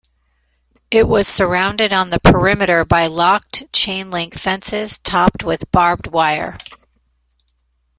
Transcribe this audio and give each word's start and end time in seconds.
It 0.89 1.07
was 1.07 1.27
surrounded 1.27 1.93
on 1.93 2.09
the 2.09 2.19
perimeter 2.21 2.83
by 2.83 3.05
locked, 3.05 3.71
chain-link 3.71 4.33
fences 4.33 4.97
topped 4.97 5.43
with 5.43 5.71
barbed 5.71 6.07
wire. 6.07 6.57